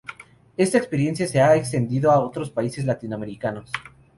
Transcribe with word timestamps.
Esta 0.57 0.79
experiencia 0.79 1.27
se 1.27 1.39
ha 1.39 1.55
extendido 1.55 2.09
a 2.11 2.19
otros 2.21 2.49
países 2.49 2.85
latinoamericanos. 2.85 3.71